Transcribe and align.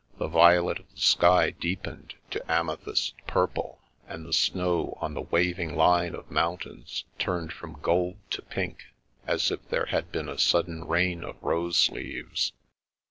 The 0.17 0.27
violet 0.27 0.79
of 0.79 0.89
the 0.89 0.97
sky 0.99 1.51
deepened 1.51 2.15
to 2.31 2.43
ame 2.51 2.75
thyst 2.75 3.13
purple, 3.27 3.77
and 4.07 4.25
the 4.25 4.33
snow 4.33 4.97
on 4.99 5.13
the 5.13 5.21
waving 5.21 5.75
line 5.75 6.15
of 6.15 6.31
mountains 6.31 7.03
turned 7.19 7.53
fr(»n 7.53 7.75
gold 7.83 8.17
to 8.31 8.41
pink, 8.41 8.85
as 9.27 9.51
if 9.51 9.69
there 9.69 9.85
had 9.85 10.11
been 10.11 10.27
a 10.27 10.39
sudden 10.39 10.87
rain 10.87 11.23
of 11.23 11.35
rose 11.43 11.87
leaves. 11.91 12.51